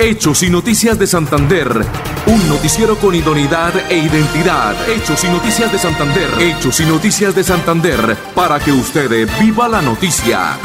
[0.00, 1.66] Hechos y Noticias de Santander.
[2.26, 4.76] Un noticiero con idoneidad e identidad.
[4.88, 6.28] Hechos y Noticias de Santander.
[6.40, 7.98] Hechos y Noticias de Santander.
[8.32, 10.56] Para que usted viva la noticia.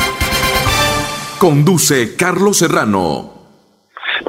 [1.39, 3.33] Conduce Carlos Serrano.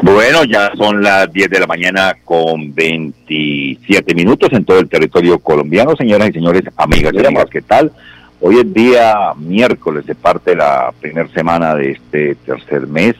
[0.01, 5.39] Bueno, ya son las 10 de la mañana con 27 minutos en todo el territorio
[5.39, 7.93] colombiano, señoras y señores, amigas y amigas, ¿qué tal?
[8.41, 13.15] Hoy es día miércoles de parte la primera semana de este tercer mes,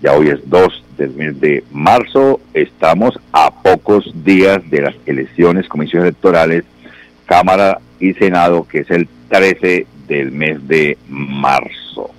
[0.00, 5.68] ya hoy es 2 del mes de marzo, estamos a pocos días de las elecciones,
[5.68, 6.64] comisiones electorales,
[7.26, 12.10] Cámara y Senado, que es el 13 del mes de marzo.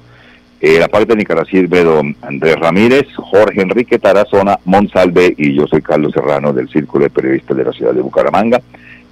[0.62, 5.82] Eh, la parte técnica sirve don Andrés Ramírez, Jorge Enrique Tarazona, Monsalve y yo soy
[5.82, 8.62] Carlos Serrano del Círculo de Periodistas de la ciudad de Bucaramanga.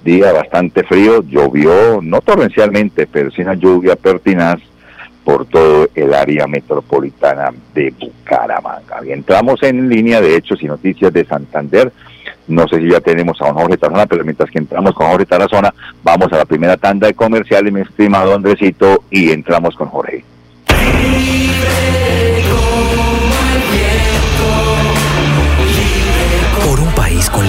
[0.04, 4.60] Día bastante frío, llovió, no torrencialmente, pero sí una lluvia pertinaz
[5.28, 9.06] por todo el área metropolitana de Bucaramanga.
[9.06, 11.92] Y entramos en línea de hechos y noticias de Santander.
[12.48, 15.26] No sé si ya tenemos a don Jorge Tarazona, pero mientras que entramos con Jorge
[15.26, 20.24] Tarazona, vamos a la primera tanda de comerciales, mi estimado Andresito, y entramos con Jorge.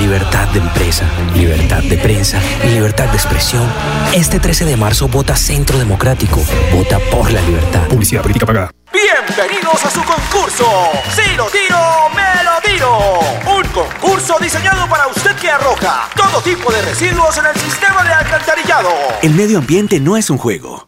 [0.08, 3.70] Libertad de empresa, libertad de prensa y libertad de expresión,
[4.14, 6.40] este 13 de marzo vota Centro Democrático.
[6.72, 7.86] Vota por la libertad.
[7.88, 8.70] Publicidad política pagada.
[8.90, 10.66] Bienvenidos a su concurso.
[11.14, 11.76] Si lo tiro,
[12.16, 13.18] me lo tiro.
[13.54, 18.14] Un concurso diseñado para usted que arroja todo tipo de residuos en el sistema de
[18.14, 18.88] alcantarillado.
[19.20, 20.87] El medio ambiente no es un juego.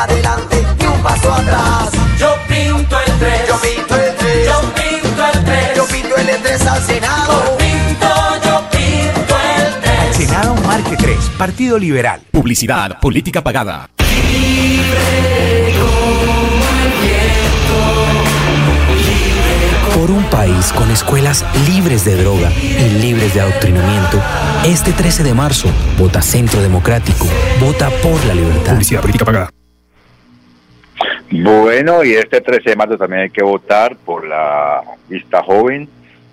[0.00, 1.90] Adelante y un paso atrás.
[2.18, 3.48] Yo pinto el 3.
[3.48, 4.46] Yo pinto el 3.
[4.46, 5.76] Yo pinto el 3.
[5.76, 7.44] Yo pinto el 3 al Senado.
[7.44, 8.08] Por pinto,
[8.42, 10.16] yo pinto el 3.
[10.16, 12.22] Senado Marque 3, Partido Liberal.
[12.30, 13.90] Publicidad política pagada.
[19.94, 24.18] Por un país con escuelas libres de droga y libres de adoctrinamiento,
[24.64, 25.68] este 13 de marzo,
[25.98, 27.26] vota Centro Democrático.
[27.60, 28.72] Vota por la libertad.
[28.72, 29.50] Publicidad política pagada.
[31.32, 35.88] Bueno, y este 13 de marzo también hay que votar por la lista joven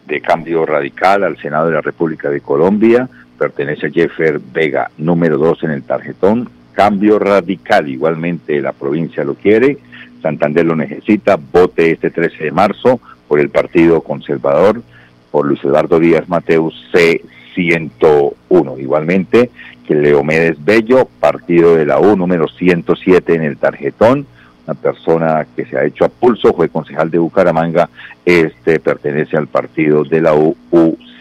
[0.08, 3.08] de Cambio Radical al Senado de la República de Colombia.
[3.38, 6.50] Pertenece a Jeffer Vega, número 2 en el tarjetón.
[6.74, 9.78] Cambio Radical, igualmente la provincia lo quiere.
[10.24, 11.36] Santander lo necesita.
[11.36, 14.82] Vote este 13 de marzo por el Partido Conservador,
[15.30, 18.80] por Luis Eduardo Díaz Mateus C101.
[18.80, 19.52] Igualmente
[19.86, 24.26] que Leomedes Bello, Partido de la U, número 107 en el tarjetón
[24.68, 27.90] una persona que se ha hecho a pulso, fue concejal de Bucaramanga,
[28.26, 30.56] este pertenece al partido de la U,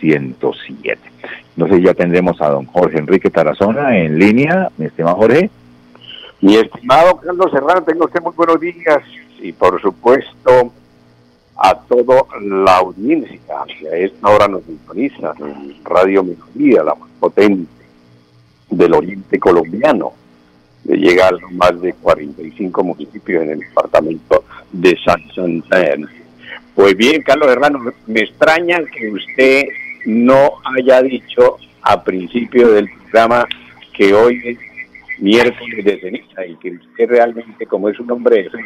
[0.01, 0.99] 107
[1.57, 5.49] No sé, ya tendremos a don Jorge Enrique Tarazona en línea, mi estimado Jorge.
[6.41, 9.03] Mi estimado Carlos Serrano, tengo usted muy buenos días
[9.41, 10.73] y por supuesto
[11.57, 13.41] a toda la audiencia.
[13.79, 15.33] Que a esta hora nos sintoniza
[15.85, 17.71] Radio Melodía, la más potente
[18.69, 20.13] del oriente colombiano
[20.87, 26.09] de llegar a más de 45 municipios en el departamento de San Santander.
[26.75, 29.65] Pues bien, Carlos Herrano, me extraña que usted
[30.05, 33.47] no haya dicho a principio del programa
[33.93, 34.59] que hoy es
[35.19, 38.59] miércoles de ceniza y que usted realmente, como es un hombre de fe,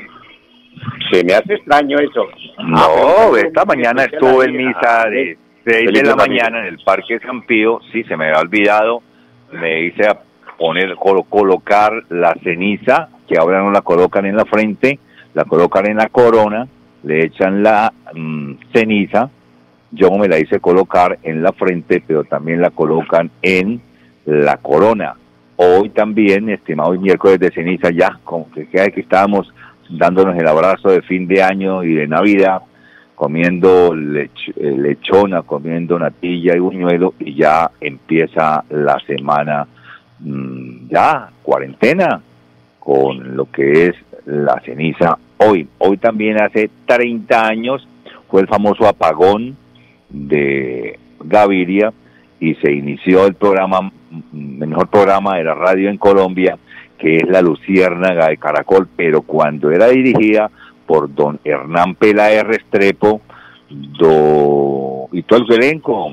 [1.11, 2.27] se me hace extraño eso.
[2.59, 7.43] No, esta mañana estuvo en misa de 6 de la mañana en el Parque San
[7.47, 9.03] Pío, sí, se me había olvidado,
[9.53, 10.21] me hice a
[10.61, 14.99] poner, colo- colocar la ceniza, que ahora no la colocan en la frente,
[15.33, 16.69] la colocan en la corona,
[17.03, 19.31] le echan la mm, ceniza,
[19.91, 23.81] yo me la hice colocar en la frente, pero también la colocan en
[24.27, 25.15] la corona.
[25.57, 29.53] Hoy también, estimado miércoles de ceniza, ya como que que estábamos
[29.89, 32.61] dándonos el abrazo de fin de año y de Navidad,
[33.15, 39.67] comiendo lech- eh, lechona, comiendo natilla y buñuelo, y ya empieza la semana
[40.89, 42.21] ya cuarentena
[42.79, 43.95] con lo que es
[44.27, 45.69] la ceniza hoy.
[45.79, 47.87] Hoy también hace 30 años
[48.29, 49.57] fue el famoso apagón
[50.09, 51.93] de Gaviria
[52.39, 56.59] y se inició el programa, mm, el mejor programa de la radio en Colombia,
[56.99, 60.51] que es la Luciérnaga de Caracol, pero cuando era dirigida
[60.87, 63.21] por don Hernán Peláez Restrepo
[63.71, 66.11] do, y todo el elenco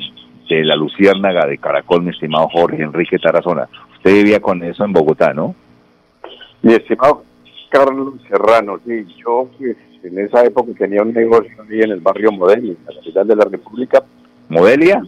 [0.49, 3.67] de la Luciérnaga de Caracol, mi estimado Jorge Enrique Tarazona.
[3.97, 5.55] Usted vivía con eso en Bogotá, ¿no?
[6.61, 7.23] Mi estimado
[7.69, 12.31] Carlos Serrano, sí, yo pues, en esa época tenía un negocio ahí en el barrio
[12.31, 14.03] Modelia, en la capital de la República,
[14.49, 15.01] ¿Modelia?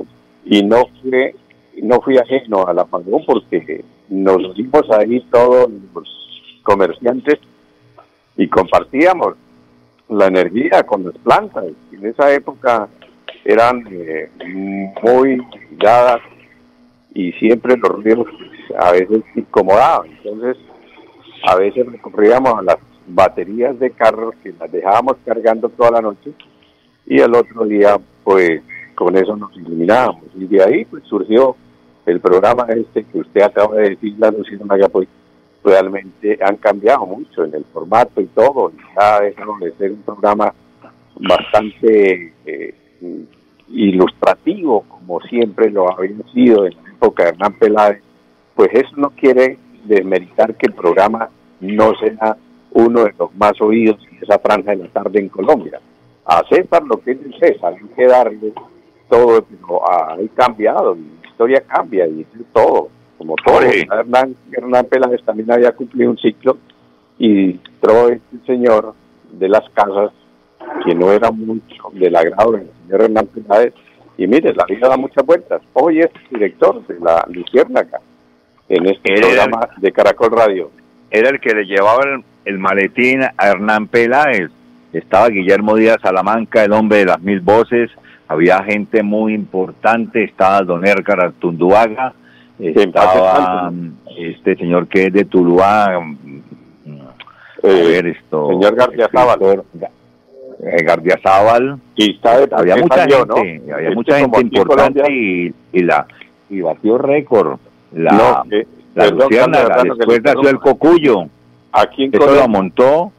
[0.45, 1.11] y no fui,
[1.83, 7.39] no fui ajeno al apagón porque nos unimos ahí todos los comerciantes
[8.35, 9.35] y compartíamos
[10.09, 11.65] la energía con las plantas.
[11.91, 12.87] En esa época
[13.45, 14.29] eran eh,
[15.03, 15.41] muy
[15.77, 16.21] dadas
[17.13, 18.27] y siempre los ríos
[18.79, 20.11] a veces incomodaban.
[20.11, 20.57] Entonces,
[21.43, 22.77] a veces recurríamos a las
[23.07, 26.31] baterías de carros que las dejábamos cargando toda la noche
[27.05, 28.61] y el otro día, pues,
[28.95, 30.25] con eso nos iluminábamos.
[30.35, 31.55] Y de ahí, pues, surgió
[32.05, 35.07] el programa este que usted acaba de decir, la Luciérnaga, pues,
[35.63, 40.01] realmente han cambiado mucho en el formato y todo, y ha dejado de ser un
[40.03, 40.53] programa
[41.19, 42.73] bastante eh,
[43.69, 48.01] ilustrativo, como siempre lo había sido en época de Hernán Peláez,
[48.55, 51.29] pues eso no quiere desmeritar que el programa
[51.61, 52.35] no sea
[52.71, 55.79] uno de los más oídos en esa franja de la tarde en Colombia.
[56.25, 58.53] A César lo que es de César, hay que darle
[59.09, 63.61] todo, pero ha cambiado, la historia cambia y es todo, como todo.
[63.61, 66.57] Hernán, Hernán Peláez también había cumplido un ciclo
[67.17, 68.93] y entró este señor
[69.31, 70.11] de las casas
[70.85, 73.73] que no era mucho del agrado del señor Hernán Peláez.
[74.19, 75.61] Y mire, la vida da muchas vueltas.
[75.71, 78.01] Hoy es director de la Luciérnaga
[78.67, 80.71] en este era- programa de Caracol Radio.
[81.09, 84.49] Era el que le llevaba el, el maletín a Hernán Peláez.
[84.91, 87.89] Estaba Guillermo Díaz Salamanca, el hombre de las mil voces.
[88.27, 90.25] Había gente muy importante.
[90.25, 92.13] Estaba don Edgar Artunduaga.
[92.59, 95.97] Estaba mm, este señor que es de Tuluá.
[95.97, 96.99] mm,
[97.63, 98.49] A Eh, ver, esto.
[98.49, 99.39] señor Gardiazabal.
[99.41, 99.91] escritor, Ga- eh,
[100.59, 101.79] Gardiazabal.
[101.95, 102.19] Y
[102.51, 103.75] había qué mucha salió, gente, ¿no?
[103.75, 106.05] había Es mucha gente importante y, y la
[106.49, 107.59] y batió récord.
[107.93, 109.29] La, No, que- la perdón,
[109.97, 110.59] después nació el.
[110.59, 111.25] Cocuyo.
[111.71, 112.47] Aquí en Eso lo Colombia.
[112.47, 113.11] montó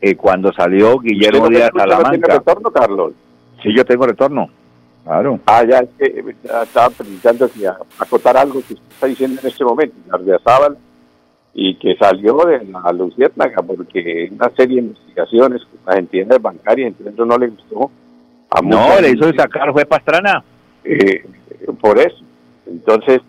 [0.00, 2.34] eh, cuando salió Guillermo ¿Usted no me Díaz Salamanca.
[2.34, 3.12] retorno, Carlos?
[3.62, 4.48] Sí, yo tengo retorno.
[5.04, 5.38] Claro.
[5.46, 7.64] Ah, ya, es que eh, estaba preguntando si
[7.98, 10.78] acotar algo que usted está diciendo en este momento, Gardiazabal,
[11.54, 16.88] y que salió de la Luciérnaga, porque una serie de investigaciones con las entidades bancarias,
[16.88, 17.90] entonces no le gustó
[18.50, 20.42] a No, le hizo sacar fue Pastrana.
[20.82, 21.24] Eh,
[21.80, 22.18] por eso.
[22.66, 23.20] Entonces,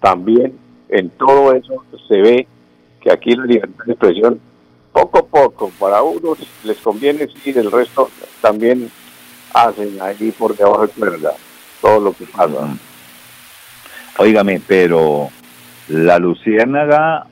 [0.00, 2.46] también en todo eso se ve
[3.00, 4.40] que aquí la libertad de expresión,
[4.92, 8.10] poco a poco, para unos les conviene sí, el resto
[8.40, 8.90] también
[9.54, 11.32] hacen ahí por debajo de cuerda
[11.80, 12.76] todo lo que pasa.
[14.18, 15.30] Óigame, pero
[15.88, 17.26] la Luciérnaga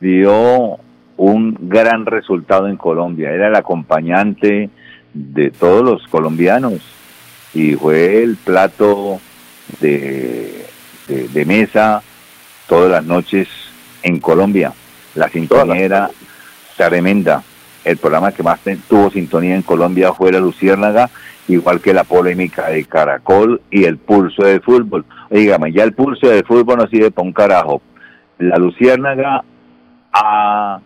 [0.00, 0.78] dio
[1.16, 3.30] un gran resultado en Colombia.
[3.30, 4.70] Era el acompañante
[5.14, 6.80] de todos los colombianos
[7.54, 9.18] y fue el plato
[9.80, 10.66] de,
[11.46, 12.02] mesa
[12.68, 13.48] todas las noches
[14.02, 14.72] en Colombia.
[15.14, 16.10] La sintonía era
[16.76, 17.42] tremenda.
[17.84, 21.08] El programa que más tuvo sintonía en Colombia fue la Luciérnaga,
[21.46, 25.04] igual que la polémica de Caracol y el pulso del fútbol.
[25.30, 27.80] Dígame, ya el pulso del fútbol no sirve para un carajo.
[28.38, 29.44] La Luciérnaga
[30.16, 30.80] ha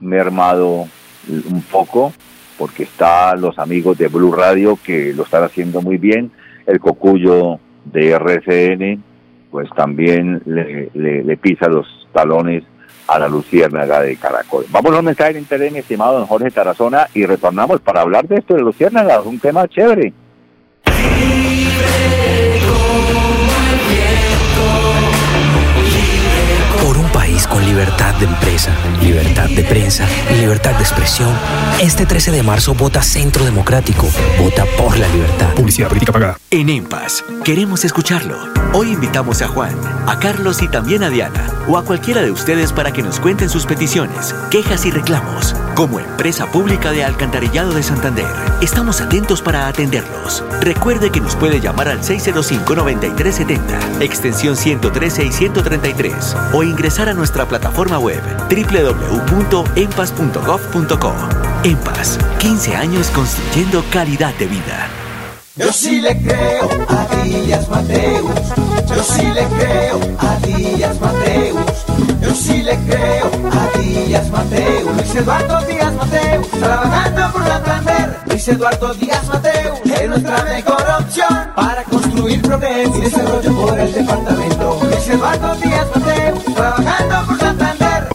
[0.00, 0.86] mermado
[1.28, 2.12] un poco
[2.58, 6.30] porque está los amigos de Blue Radio que lo están haciendo muy bien.
[6.66, 9.02] El cocuyo de RCN
[9.50, 12.64] pues también le, pisa los talones
[13.06, 14.66] a la Luciérnaga de Caracol.
[14.70, 18.36] Vamos a un mensaje de interés, estimado don Jorge Tarazona, y retornamos para hablar de
[18.36, 20.12] esto de Luciérnaga, un tema chévere.
[27.74, 28.70] Libertad de empresa,
[29.02, 30.06] libertad de prensa
[30.38, 31.28] libertad de expresión,
[31.80, 34.08] este 13 de marzo vota Centro Democrático.
[34.38, 35.52] Vota por la libertad.
[35.54, 36.38] Publicidad política pagada.
[36.52, 38.36] En EMPAS, queremos escucharlo.
[38.72, 39.74] Hoy invitamos a Juan,
[40.06, 43.48] a Carlos y también a Diana, o a cualquiera de ustedes para que nos cuenten
[43.48, 45.56] sus peticiones, quejas y reclamos.
[45.74, 48.26] Como empresa pública de Alcantarillado de Santander,
[48.62, 50.44] estamos atentos para atenderlos.
[50.60, 57.46] Recuerde que nos puede llamar al 605-9370, extensión 113 y 133, o ingresar a nuestra
[57.46, 57.63] plataforma
[57.98, 61.12] web www.empas.gov.co.
[61.64, 64.88] EMPAS, 15 años construyendo calidad de vida.
[65.56, 68.28] Yo sí le creo a Díaz Mateus.
[68.88, 71.86] Yo sí le creo a Díaz Mateus.
[72.20, 74.96] Yo sí le creo a Díaz Mateus.
[74.96, 76.50] Luis Eduardo Díaz Mateus.
[76.50, 78.16] Trabajando por Santander.
[78.26, 79.78] Luis Eduardo Díaz Mateus.
[79.84, 84.80] Es nuestra mejor opción para construir progreso y desarrollo por el departamento.
[84.82, 86.44] Luis Eduardo Díaz Mateus.
[86.52, 87.53] Trabajando por Santander.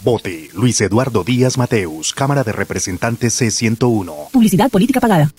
[0.02, 4.32] Vote Luis Eduardo Díaz Mateus, Cámara de Representantes C101.
[4.32, 5.30] Publicidad política pagada.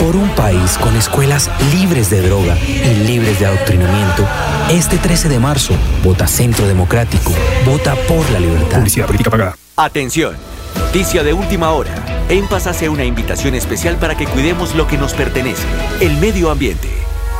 [0.00, 4.26] Por un país con escuelas libres de droga y libres de adoctrinamiento,
[4.70, 7.32] este 13 de marzo, vota Centro Democrático,
[7.64, 8.78] vota por la libertad.
[8.78, 9.56] Publicidad política pagada.
[9.76, 10.36] Atención,
[10.78, 11.94] noticia de última hora.
[12.28, 15.64] En Paz hace una invitación especial para que cuidemos lo que nos pertenece,
[16.00, 17.03] el medio ambiente.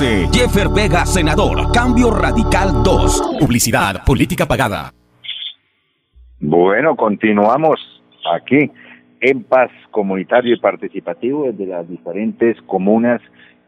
[0.00, 1.70] Vote Jeffer Vega, senador.
[1.74, 3.36] Cambio Radical 2.
[3.38, 4.92] Publicidad política pagada.
[6.40, 7.78] Bueno, continuamos
[8.32, 8.70] aquí
[9.20, 13.20] en paz comunitario y participativo desde las diferentes comunas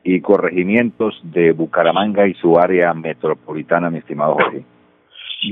[0.05, 4.65] y corregimientos de Bucaramanga y su área metropolitana, mi estimado Jorge.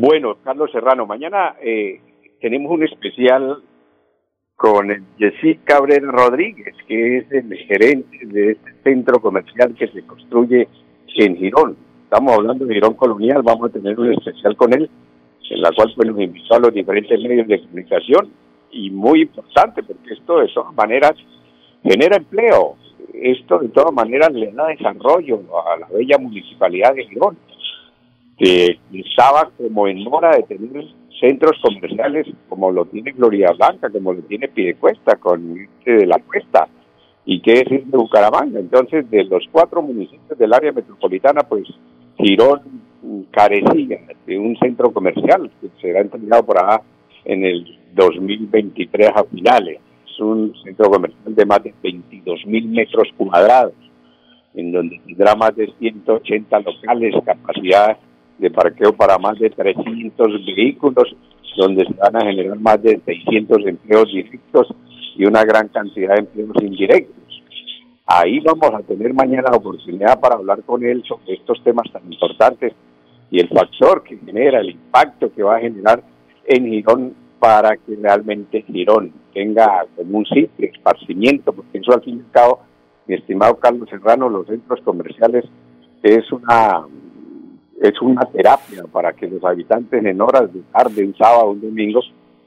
[0.01, 2.01] Bueno, Carlos Serrano, mañana eh,
[2.41, 3.63] tenemos un especial
[4.61, 10.03] con el Jessy Cabrera Rodríguez, que es el gerente de este centro comercial que se
[10.03, 10.69] construye
[11.17, 11.79] en Girón.
[12.05, 14.91] Estamos hablando de Girón Colonial, vamos a tener un especial con él,
[15.49, 18.29] en la cual pues, nos invitó a los diferentes medios de comunicación
[18.71, 21.15] y muy importante, porque esto de todas maneras
[21.83, 22.77] genera empleo,
[23.15, 25.41] esto de todas maneras le da desarrollo
[25.73, 27.39] a la bella municipalidad de Girón,
[28.37, 30.85] que estaba como en mora de tener
[31.21, 36.69] centros comerciales como lo tiene Gloria Blanca, como lo tiene Pidecuesta, con de la Cuesta,
[37.25, 38.59] y que es de Bucaramanga.
[38.59, 41.65] Entonces, de los cuatro municipios del área metropolitana, pues
[42.17, 42.63] Girón
[43.31, 46.83] carecía de un centro comercial que será entregado por allá
[47.25, 49.81] en el 2023 a finales
[50.21, 53.75] un centro comercial de más de 22 mil metros cuadrados,
[54.55, 57.97] en donde tendrá más de 180 locales, capacidad
[58.41, 61.15] de parqueo para más de 300 vehículos,
[61.57, 64.75] donde se van a generar más de 600 empleos directos
[65.17, 67.43] y una gran cantidad de empleos indirectos.
[68.07, 72.13] Ahí vamos a tener mañana la oportunidad para hablar con él sobre estos temas tan
[72.13, 72.73] importantes
[73.31, 76.03] y el factor que genera, el impacto que va a generar
[76.47, 82.17] en Girón para que realmente Girón tenga como un sitio esparcimiento, porque eso al fin
[82.17, 82.61] y al cabo,
[83.07, 85.45] mi estimado Carlos Serrano, los centros comerciales
[86.03, 86.85] es una
[87.81, 92.01] es una terapia para que los habitantes en horas de tarde, un sábado, un domingo,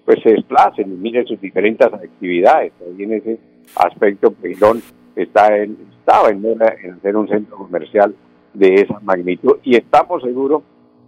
[0.06, 2.72] pues se desplacen y miren sus diferentes actividades.
[2.82, 3.40] Ahí en ese
[3.76, 4.82] aspecto, Girón
[5.16, 8.14] está en, estaba en hora en hacer un centro comercial
[8.54, 10.62] de esa magnitud y estamos seguros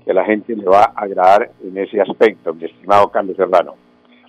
[0.04, 3.76] que la gente le va a agradar en ese aspecto, mi estimado Carlos Serrano.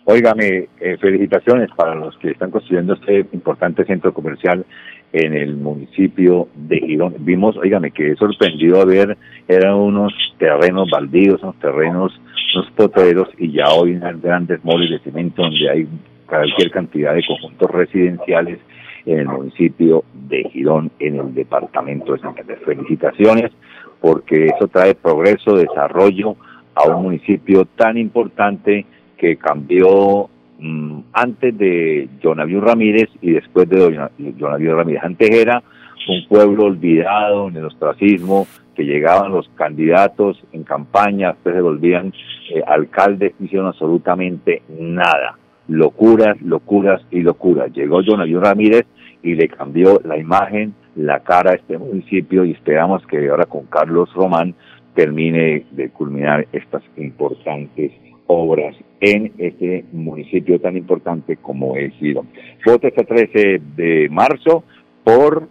[0.04, 4.64] Óigame, eh, felicitaciones para los que están construyendo este importante centro comercial
[5.12, 7.14] en el municipio de Girón.
[7.20, 9.16] Vimos, óigame, que he sorprendido a ver,
[9.48, 12.20] eran unos terrenos baldíos, unos terrenos,
[12.54, 15.88] unos potreros, y ya hoy unas grandes moles de cemento donde hay
[16.26, 18.58] cualquier cantidad de conjuntos residenciales
[19.06, 22.58] en el municipio de Girón, en el departamento de Santander.
[22.64, 23.52] Felicitaciones
[24.00, 26.36] porque eso trae progreso, desarrollo
[26.74, 28.84] a un municipio tan importante
[29.16, 34.08] que cambió mm, antes de Jonaviu Ramírez y después de
[34.38, 35.02] Jonaviu Ramírez.
[35.02, 35.62] Antes era
[36.08, 42.12] un pueblo olvidado en el ostracismo, que llegaban los candidatos en campaña, después se volvían
[42.54, 45.38] eh, alcaldes, hicieron absolutamente nada.
[45.66, 47.72] Locuras, locuras y locuras.
[47.72, 48.86] Llegó Jonaviu Ramírez
[49.22, 53.64] y le cambió la imagen, la cara a este municipio y esperamos que ahora con
[53.66, 54.54] Carlos Román
[54.94, 57.92] termine de culminar estas importantes
[58.26, 62.28] obras en este municipio tan importante como es Girón.
[62.64, 64.64] Vote este 13 de marzo
[65.04, 65.48] por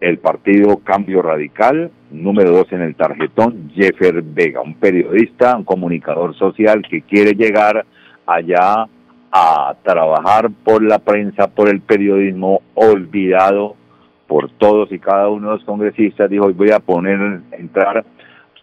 [0.00, 6.36] el partido Cambio Radical, número 2 en el tarjetón, Jeffer Vega, un periodista, un comunicador
[6.36, 7.84] social que quiere llegar
[8.26, 8.86] allá
[9.32, 13.76] a trabajar por la prensa, por el periodismo olvidado
[14.26, 18.04] por todos y cada uno de los congresistas, dijo, voy a poner, entrar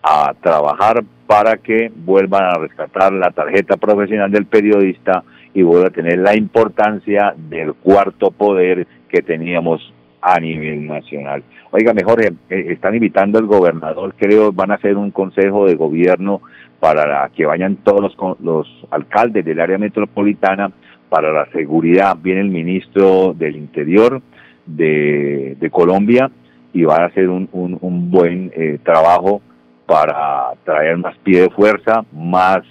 [0.07, 5.91] a trabajar para que vuelvan a rescatar la tarjeta profesional del periodista y vuelva a
[5.91, 9.81] tener la importancia del cuarto poder que teníamos
[10.21, 11.43] a nivel nacional.
[11.71, 16.41] Oiga, mejor, eh, están invitando al gobernador, creo, van a hacer un consejo de gobierno
[16.79, 20.71] para que vayan todos los, los alcaldes del área metropolitana
[21.09, 22.15] para la seguridad.
[22.21, 24.21] Viene el ministro del Interior
[24.67, 26.29] de, Colombia
[26.73, 29.41] y van a hacer un, un, un buen eh, trabajo
[29.85, 32.61] para traer más pie de fuerza, más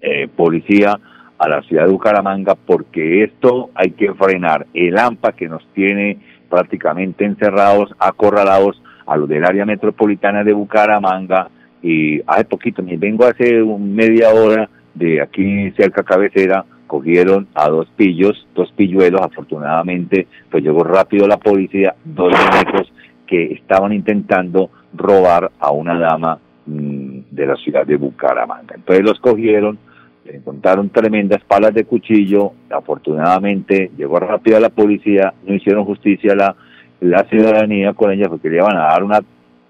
[0.00, 0.98] eh, policía
[1.38, 4.66] a la ciudad de Bucaramanga, porque esto hay que frenar.
[4.74, 6.18] El AMPA que nos tiene
[6.48, 11.48] prácticamente encerrados, acorralados a los del área metropolitana de Bucaramanga,
[11.82, 17.68] y hace poquito, me vengo hace un media hora de aquí cerca cabecera, cogieron a
[17.68, 22.89] dos pillos, dos pilluelos, afortunadamente, pues llegó rápido la policía, dos muñecos
[23.30, 28.74] que estaban intentando robar a una dama mm, de la ciudad de Bucaramanga.
[28.74, 29.78] Entonces los cogieron,
[30.24, 36.36] le encontraron tremendas palas de cuchillo, afortunadamente llegó rápido la policía, no hicieron justicia a
[36.36, 36.56] la,
[37.00, 39.20] la ciudadanía con ella porque le iban a dar una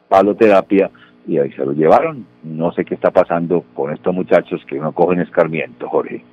[0.09, 0.90] paloterapia
[1.26, 2.25] y ahí se lo llevaron.
[2.43, 6.25] No sé qué está pasando con estos muchachos que no cogen escarmiento, Jorge.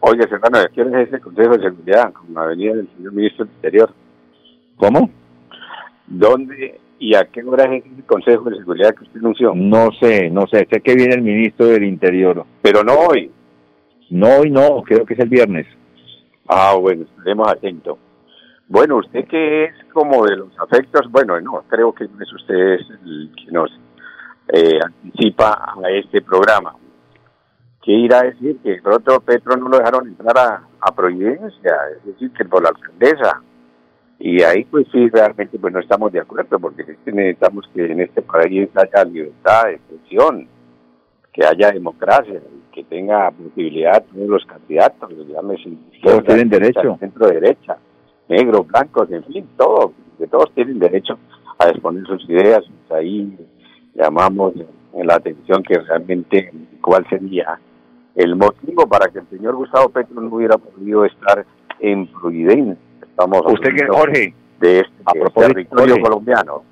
[0.00, 3.54] Oye, hermano, ¿quién es ese Consejo de Seguridad con la venida del señor Ministro del
[3.54, 3.90] Interior?
[4.76, 5.10] ¿Cómo?
[6.06, 9.54] ¿Dónde y a qué hora es ese Consejo de Seguridad que usted anunció?
[9.54, 12.44] No sé, no sé, sé que viene el Ministro del Interior.
[12.62, 13.30] Pero no hoy.
[14.10, 15.66] No hoy no, creo que es el viernes.
[16.48, 17.98] Ah, bueno, estaremos atentos.
[18.68, 23.32] Bueno, usted que es como de los afectos, bueno, no, creo que es usted el
[23.36, 23.70] que nos
[24.48, 26.74] eh, anticipa a este programa.
[27.82, 28.58] ¿Qué irá a decir?
[28.62, 32.62] Que el otro Petro no lo dejaron entrar a, a Providencia, es decir, que por
[32.62, 33.40] la alcaldesa.
[34.18, 37.84] Y ahí pues sí, realmente pues no estamos de acuerdo, porque es que necesitamos que
[37.84, 40.48] en este país haya libertad de expresión,
[41.32, 42.40] que haya democracia,
[42.72, 45.70] que tenga posibilidad todos los candidatos, llámese
[46.02, 46.96] Todos tienen derecho.
[46.98, 47.76] centro derecha,
[48.28, 51.18] negros, blancos, en fin, todos, que todos tienen derecho
[51.58, 52.64] a exponer sus ideas.
[52.88, 53.36] Pues ahí
[53.94, 54.54] llamamos
[54.94, 57.58] la atención que realmente cuál sería
[58.14, 61.44] el motivo para que el señor Gustavo Petro no hubiera podido estar
[61.80, 62.76] en Providencia.
[63.18, 66.02] Estamos Usted que, Jorge, de este a propósito, territorio Jorge.
[66.02, 66.62] colombiano.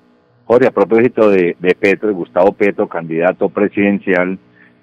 [0.45, 4.39] Jorge, a propósito de, de Petro, de Gustavo Petro, candidato presidencial,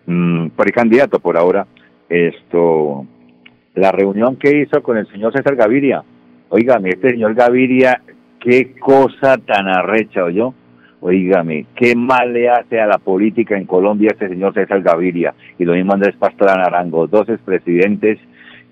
[0.08, 1.68] mm, precandidato por ahora,
[2.10, 3.06] esto,
[3.76, 6.04] la reunión que hizo con el señor César Gaviria,
[6.50, 8.02] oígame, este señor Gaviria,
[8.40, 10.56] qué cosa tan arrecha, yo
[11.04, 15.66] Oígame, qué mal le hace a la política en Colombia este señor César Gaviria y
[15.66, 18.20] lo mismo Andrés Pastrana Arango, dos expresidentes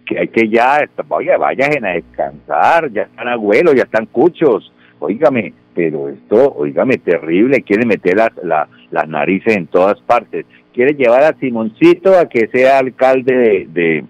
[0.09, 5.53] que hay que ya, oye, vayan a descansar, ya están abuelos, ya están cuchos, oígame,
[5.75, 11.23] pero esto, oígame, terrible, quiere meter las, la- las narices en todas partes, quiere llevar
[11.23, 14.03] a Simoncito a que sea alcalde de,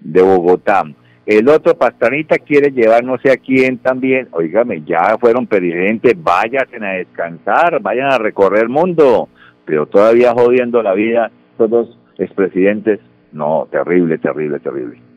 [0.00, 0.84] de, Bogotá,
[1.26, 6.82] el otro Pastranita quiere llevar no sé a quién también, oígame, ya fueron presidentes, vayan
[6.82, 9.28] a descansar, vayan a recorrer el mundo,
[9.66, 13.00] pero todavía jodiendo la vida, todos expresidentes,
[13.32, 15.11] no, terrible, terrible, terrible.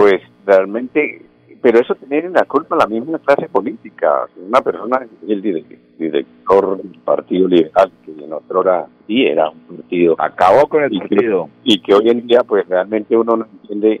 [0.00, 1.22] Pues realmente,
[1.60, 4.26] pero eso tiene la culpa la misma clase política.
[4.36, 5.64] Una persona, el dire-
[5.98, 10.14] director del Partido Liberal, que en otra hora sí era un partido.
[10.18, 11.46] Acabó con el y partido.
[11.46, 14.00] Que, y que hoy en día, pues realmente uno no entiende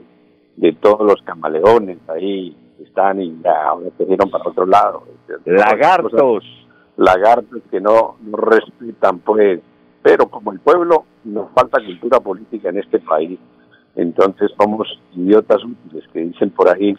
[0.56, 5.02] de todos los camaleones ahí que están y ya ahora se dieron para otro lado.
[5.44, 6.44] Lagartos.
[6.96, 9.60] Lagartos que no, no respetan, pues.
[10.02, 13.38] Pero como el pueblo, nos falta cultura política en este país.
[13.98, 16.96] Entonces somos idiotas útiles que dicen por ahí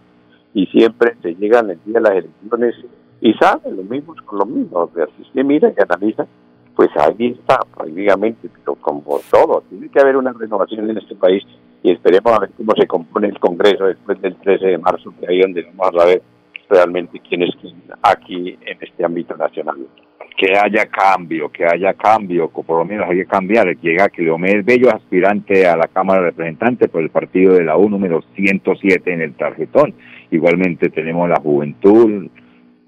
[0.54, 2.76] y siempre se llegan el día de las elecciones
[3.22, 4.80] y saben lo mismo con lo mismo.
[4.80, 6.28] O sea, si usted mira y analiza,
[6.76, 11.42] pues ahí está prácticamente, pero como todo, tiene que haber una renovación en este país
[11.84, 15.28] y esperemos a ver cómo se compone el Congreso después del 13 de marzo, que
[15.30, 16.22] ahí donde vamos a saber
[16.70, 17.56] realmente quién es
[18.02, 19.88] aquí en este ámbito nacional.
[20.40, 23.76] Que haya cambio, que haya cambio, que por lo menos hay que cambiar.
[23.82, 27.90] Llega Cleomés Bello, aspirante a la Cámara de Representantes por el partido de la U
[27.90, 29.94] número 107 en el tarjetón.
[30.32, 32.30] Igualmente tenemos la juventud,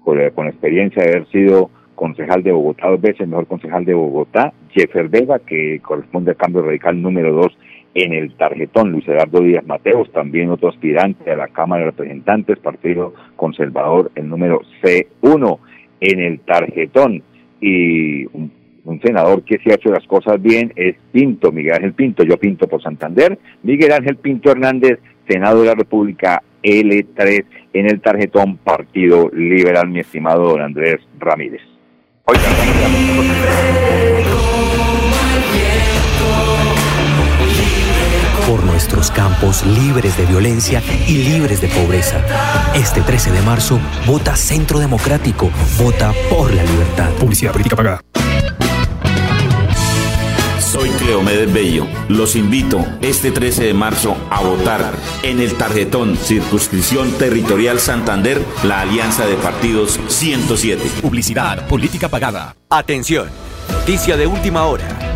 [0.02, 4.54] con, con experiencia de haber sido concejal de Bogotá dos veces, mejor concejal de Bogotá,
[4.70, 7.58] Jeffer Vega, que corresponde al cambio radical número 2
[7.94, 12.58] en el tarjetón, Luis Eduardo Díaz Mateos, también otro aspirante a la Cámara de Representantes,
[12.60, 15.58] Partido Conservador, el número C1
[16.00, 17.22] en el tarjetón
[17.62, 18.52] y un,
[18.84, 22.36] un senador que sí ha hecho las cosas bien es Pinto, Miguel Ángel Pinto, yo
[22.36, 28.56] pinto por Santander, Miguel Ángel Pinto Hernández, Senado de la República L3 en el tarjetón
[28.58, 31.62] Partido Liberal, mi estimado don Andrés Ramírez.
[38.52, 42.20] Por nuestros campos libres de violencia y libres de pobreza.
[42.74, 45.50] Este 13 de marzo, vota Centro Democrático.
[45.78, 47.08] Vota por la libertad.
[47.12, 48.02] Publicidad política pagada.
[50.60, 51.86] Soy Cleomedes Bello.
[52.08, 58.82] Los invito este 13 de marzo a votar en el tarjetón Circunscripción Territorial Santander, la
[58.82, 61.00] Alianza de Partidos 107.
[61.00, 62.54] Publicidad, política pagada.
[62.68, 63.30] Atención,
[63.72, 65.01] noticia de última hora.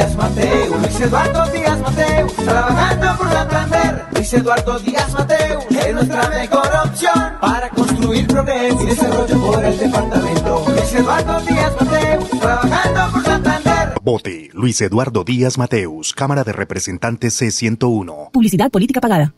[0.00, 0.70] Díaz.
[0.80, 2.32] Luis Eduardo Díaz Mateus.
[2.34, 4.04] Trabajando por Santander.
[4.14, 5.64] Luis Eduardo Díaz Mateus.
[5.70, 10.64] Es nuestra mejor opción para construir progreso y desarrollo por el departamento.
[10.68, 12.30] Luis Eduardo Díaz Mateus.
[12.30, 13.94] Trabajando por Santander.
[14.02, 18.30] Vote Luis Eduardo Díaz Mateus, Cámara de Representantes C101.
[18.32, 19.34] Publicidad política pagada.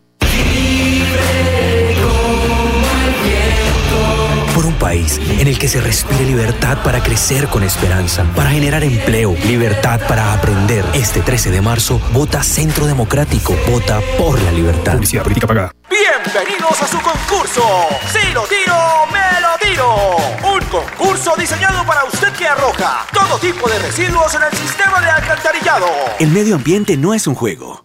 [4.62, 8.85] Por un país en el que se respire libertad para crecer con esperanza, para generar
[8.85, 10.85] empleo, libertad para aprender.
[10.92, 14.92] Este 13 de marzo, vota Centro Democrático, vota por la libertad.
[14.92, 15.72] Publicidad política pagada.
[15.90, 17.64] Bienvenidos a su concurso.
[18.12, 18.77] Si lo tiro,
[19.11, 20.16] me lo tiro.
[20.55, 25.11] Un concurso diseñado para usted que arroja todo tipo de residuos en el sistema de
[25.11, 25.87] alcantarillado.
[26.20, 27.85] El medio ambiente no es un juego.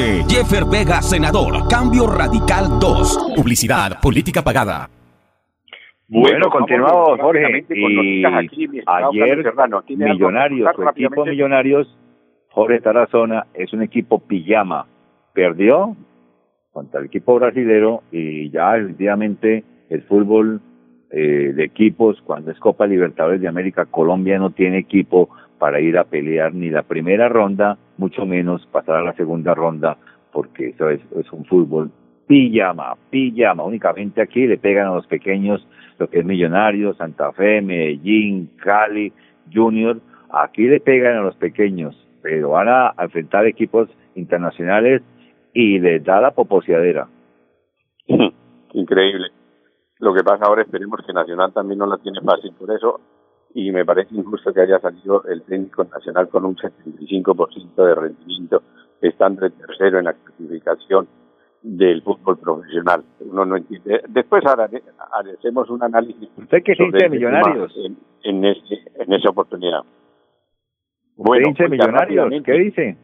[0.00, 1.68] Vote Jeffer Vega, senador.
[1.68, 3.34] Cambio Radical 2.
[3.36, 4.88] Publicidad, política pagada.
[6.08, 7.66] Bueno, continuamos, Jorge.
[7.68, 9.82] Y aquí, ayer, Carlos Serrano.
[9.82, 11.26] ¿Tiene algo que Millonarios, su equipo?
[11.26, 11.98] Millonarios,
[12.48, 14.86] Jorge Tarazona, es un equipo pijama.
[15.34, 15.94] Perdió
[16.72, 20.62] contra el equipo brasilero y ya efectivamente el fútbol
[21.10, 25.98] eh, de equipos, cuando es Copa Libertadores de América, Colombia no tiene equipo para ir
[25.98, 29.96] a pelear ni la primera ronda, mucho menos pasar a la segunda ronda,
[30.32, 31.00] porque eso es,
[31.32, 31.90] un fútbol
[32.26, 33.62] pijama, pijama.
[33.62, 35.64] Únicamente aquí le pegan a los pequeños
[35.98, 39.12] lo que es Millonarios, Santa Fe, Medellín, Cali,
[39.52, 40.00] Junior.
[40.32, 45.02] Aquí le pegan a los pequeños, pero van a enfrentar equipos internacionales
[45.52, 47.06] y les da la poposiadera.
[48.72, 49.28] Increíble.
[49.98, 53.00] Lo que pasa ahora, esperemos que Nacional también no la tiene fácil por eso.
[53.54, 58.62] Y me parece injusto que haya salido el técnico nacional con un 75% de rendimiento,
[59.00, 61.08] estando en tercero en la clasificación
[61.62, 63.04] del fútbol profesional.
[63.20, 64.02] Uno no entiende.
[64.08, 66.28] Después haremos un análisis.
[66.36, 67.74] ¿Usted qué sobre hincha de este Millonarios?
[67.84, 69.80] En, en, ese- en esa oportunidad.
[71.16, 72.42] ¿Usted hincha pues Millonarios?
[72.44, 72.96] ¿Qué dice?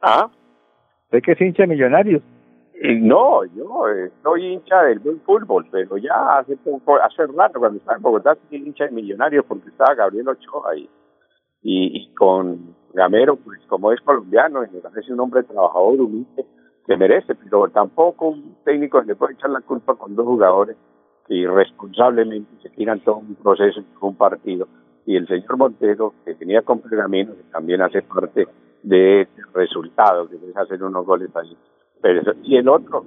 [0.00, 0.30] ¿Ah?
[1.04, 2.22] ¿Usted qué es hincha Millonarios?
[2.84, 7.78] No, yo eh, soy hincha del buen fútbol, pero ya hace poco, hace rato cuando
[7.78, 10.90] estaba en Bogotá, fui hincha de Millonarios porque estaba Gabriel Ochoa ahí.
[11.62, 16.44] Y, y con Gamero, pues como es colombiano, y parece un hombre trabajador, humilde,
[16.84, 20.76] que merece, pero tampoco un técnico le puede echar la culpa con dos jugadores
[21.28, 24.66] que irresponsablemente se tiran todo un proceso, un partido.
[25.06, 28.48] Y el señor Montero, que tenía con pergamino, que también hace parte
[28.82, 31.56] de ese resultado, que es hacer unos goles ahí.
[32.02, 33.04] Pero y el otro,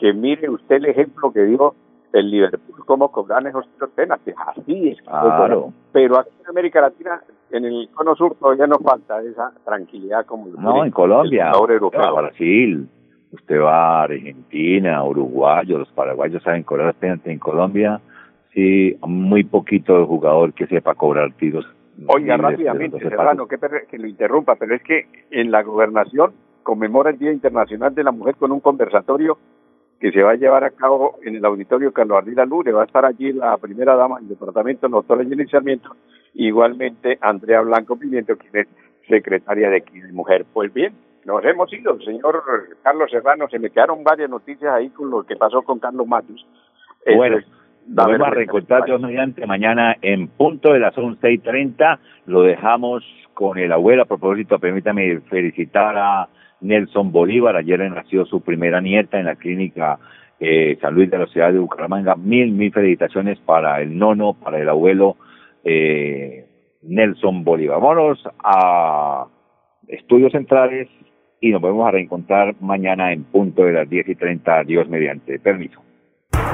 [0.00, 1.74] que mire usted el ejemplo que dio
[2.12, 4.34] el Liverpool, cómo cobran esos tiros penaltis.
[4.36, 5.02] Así es.
[5.02, 5.72] Claro.
[5.92, 10.46] Pero aquí en América Latina, en el cono sur, todavía nos falta esa tranquilidad como
[10.48, 11.52] No, en Colombia.
[11.52, 12.22] Usted va a.
[12.22, 12.88] Brasil,
[13.32, 18.00] usted va a Argentina, Uruguayo, los paraguayos saben cobrar penalti en Colombia.
[18.54, 21.64] Sí, muy poquito jugador que sepa cobrar tiros.
[22.08, 27.18] Oiga, rápidamente, no Serrano, que lo interrumpa, pero es que en la gobernación conmemora el
[27.18, 29.38] Día Internacional de la Mujer con un conversatorio
[29.98, 32.72] que se va a llevar a cabo en el auditorio Carlos Ardila Lure.
[32.72, 35.94] Va a estar allí la primera dama del departamento, la doctora Jenny Sarmiento,
[36.34, 38.68] igualmente Andrea Blanco Pimiento, quien es
[39.08, 40.46] secretaria de Equidad y Mujer.
[40.52, 40.94] Pues bien,
[41.26, 42.42] nos hemos ido, señor
[42.82, 43.46] Carlos Serrano.
[43.50, 46.46] Se me quedaron varias noticias ahí con lo que pasó con Carlos Matos.
[47.16, 50.96] Bueno, Eso es- da Nos vamos a reencontrar Dios mediante mañana en punto de las
[50.96, 51.98] 11 y 30.
[52.26, 54.02] Lo dejamos con el abuelo.
[54.02, 56.28] A propósito, permítame felicitar a
[56.60, 57.56] Nelson Bolívar.
[57.56, 59.98] Ayer nació su primera nieta en la clínica
[60.38, 62.16] eh, San Luis de la ciudad de Bucaramanga.
[62.16, 65.16] Mil, mil felicitaciones para el nono, para el abuelo.
[65.64, 66.46] Eh,
[66.82, 67.80] Nelson Bolívar.
[67.80, 69.26] Vámonos a
[69.88, 70.88] Estudios Centrales
[71.40, 75.38] y nos vamos a reencontrar mañana en punto de las 10 y 30, Dios mediante.
[75.38, 75.82] Permiso.